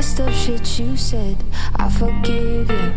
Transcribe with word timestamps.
messed 0.00 0.20
up 0.20 0.32
shit 0.32 0.78
you 0.78 0.96
said. 0.96 1.36
I 1.76 1.90
forgive 1.90 2.70
you. 2.70 2.94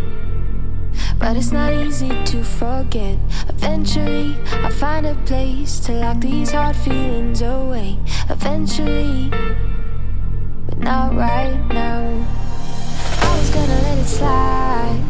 But 1.20 1.36
it's 1.36 1.52
not 1.52 1.74
easy 1.74 2.08
to 2.32 2.42
forget. 2.46 3.18
Eventually, 3.50 4.38
I 4.64 4.70
find 4.70 5.06
a 5.06 5.16
place 5.26 5.82
to 5.82 5.92
lock 5.92 6.22
these 6.22 6.52
hard 6.52 6.78
feelings 6.78 7.42
away. 7.42 8.00
Eventually, 8.30 9.30
but 10.66 10.78
not 10.78 11.14
right 11.14 11.60
now. 11.68 12.04
I 13.28 13.38
was 13.38 13.50
gonna 13.50 13.80
let 13.88 13.98
it 13.98 14.06
slide 14.06 15.04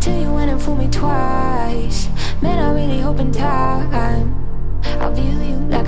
till 0.00 0.20
you 0.20 0.32
went 0.32 0.50
and 0.50 0.60
fooled 0.60 0.80
me 0.80 0.88
twice. 0.88 2.08
Man, 2.42 2.58
I 2.58 2.72
really 2.74 3.00
hope 3.00 3.20
in 3.20 3.30
time 3.30 4.34
I'll 5.00 5.12
view 5.12 5.38
you 5.50 5.58
like 5.70 5.85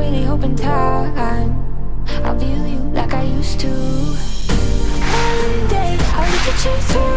really 0.00 0.22
hope 0.22 0.42
in 0.44 0.56
time 0.56 1.52
I'll 2.24 2.34
view 2.34 2.56
you 2.72 2.78
like 2.98 3.12
I 3.12 3.22
used 3.22 3.60
to. 3.60 3.68
One 3.68 5.68
day 5.68 5.98
I'll 6.16 6.30
look 6.32 6.46
at 6.52 6.64
you 6.64 6.74
through, 6.88 7.09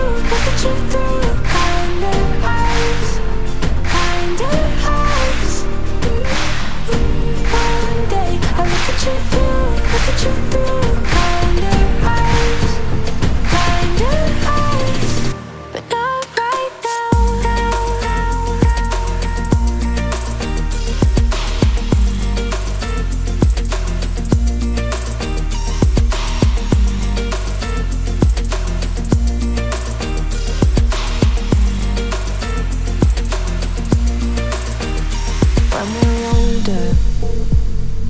older. 36.68 36.96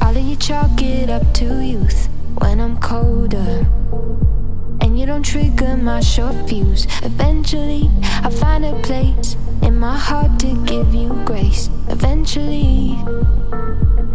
All 0.01 0.15
of 0.15 0.23
you 0.23 0.35
chalk 0.35 0.81
it 0.81 1.09
up 1.09 1.33
to 1.35 1.63
youth 1.63 2.09
when 2.39 2.59
I'm 2.59 2.77
colder. 2.79 3.65
And 4.81 4.99
you 4.99 5.05
don't 5.05 5.23
trigger 5.23 5.77
my 5.77 6.01
short 6.01 6.35
fuse. 6.47 6.85
Eventually, 7.03 7.89
I 8.23 8.29
find 8.29 8.65
a 8.65 8.79
place 8.81 9.35
in 9.61 9.77
my 9.77 9.97
heart 9.97 10.39
to 10.39 10.65
give 10.65 10.93
you 10.93 11.13
grace. 11.25 11.69
Eventually, 11.89 12.97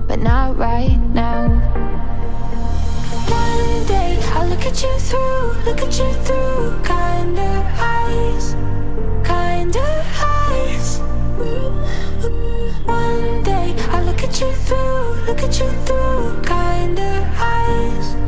but 0.06 0.18
not 0.20 0.56
right 0.56 0.98
now. 1.14 1.48
One 3.28 3.86
day, 3.86 4.18
I'll 4.34 4.48
look 4.48 4.64
at 4.64 4.82
you 4.82 4.98
through, 4.98 5.52
look 5.64 5.80
at 5.80 5.98
you 5.98 6.12
through 6.24 6.80
kind 6.82 7.38
of 7.38 7.64
eyes, 7.78 8.54
kind 9.24 9.74
of 9.74 10.06
eyes. 10.20 11.00
One 12.84 13.42
day 13.42 13.74
look 13.92 13.97
at 14.28 14.40
you 14.40 14.52
through, 14.52 15.14
look 15.26 15.42
at 15.42 15.58
you 15.58 15.70
through 15.86 16.42
kind 16.42 16.98
of 16.98 17.24
eyes, 17.38 18.27